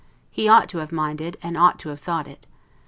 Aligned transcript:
He 0.31 0.47
ought 0.49 0.61
both 0.63 0.69
to 0.69 0.77
have 0.79 0.91
minded, 0.91 1.37
and 1.43 1.55
to 1.77 1.89
have 1.89 1.99
thought 1.99 2.27
it. 2.27 2.47